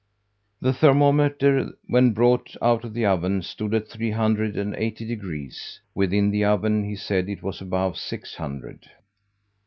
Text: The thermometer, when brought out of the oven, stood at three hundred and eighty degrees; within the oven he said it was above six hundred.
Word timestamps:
The 0.61 0.73
thermometer, 0.73 1.77
when 1.85 2.13
brought 2.13 2.55
out 2.59 2.83
of 2.83 2.95
the 2.95 3.05
oven, 3.05 3.43
stood 3.43 3.75
at 3.75 3.87
three 3.87 4.09
hundred 4.09 4.57
and 4.57 4.73
eighty 4.75 5.05
degrees; 5.05 5.79
within 5.93 6.31
the 6.31 6.43
oven 6.43 6.83
he 6.83 6.95
said 6.95 7.29
it 7.29 7.43
was 7.43 7.61
above 7.61 7.97
six 7.99 8.37
hundred. 8.37 8.89